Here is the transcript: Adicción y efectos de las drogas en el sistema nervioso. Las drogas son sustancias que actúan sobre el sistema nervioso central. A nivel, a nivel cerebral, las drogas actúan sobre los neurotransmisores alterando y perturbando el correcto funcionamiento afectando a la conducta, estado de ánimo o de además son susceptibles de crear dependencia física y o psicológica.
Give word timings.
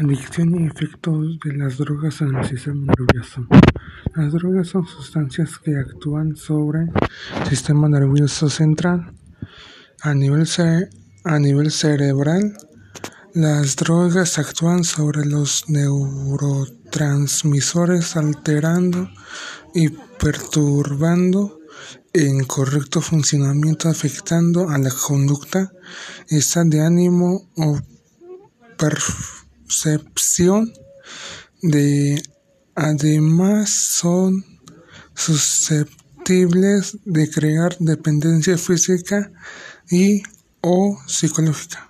Adicción 0.00 0.60
y 0.60 0.64
efectos 0.64 1.40
de 1.44 1.54
las 1.54 1.76
drogas 1.76 2.20
en 2.20 2.36
el 2.36 2.46
sistema 2.46 2.94
nervioso. 2.96 3.44
Las 4.14 4.32
drogas 4.32 4.68
son 4.68 4.86
sustancias 4.86 5.58
que 5.58 5.76
actúan 5.76 6.36
sobre 6.36 6.82
el 6.82 6.92
sistema 7.48 7.88
nervioso 7.88 8.48
central. 8.48 9.12
A 10.02 10.14
nivel, 10.14 10.46
a 11.24 11.40
nivel 11.40 11.72
cerebral, 11.72 12.56
las 13.34 13.74
drogas 13.74 14.38
actúan 14.38 14.84
sobre 14.84 15.26
los 15.26 15.68
neurotransmisores 15.68 18.14
alterando 18.14 19.10
y 19.74 19.88
perturbando 19.88 21.58
el 22.12 22.46
correcto 22.46 23.00
funcionamiento 23.00 23.88
afectando 23.88 24.70
a 24.70 24.78
la 24.78 24.90
conducta, 24.90 25.72
estado 26.28 26.70
de 26.70 26.82
ánimo 26.82 27.50
o 27.56 27.80
de 31.62 32.22
además 32.74 33.70
son 33.70 34.44
susceptibles 35.14 36.98
de 37.04 37.28
crear 37.30 37.76
dependencia 37.78 38.56
física 38.58 39.32
y 39.90 40.22
o 40.60 40.98
psicológica. 41.06 41.87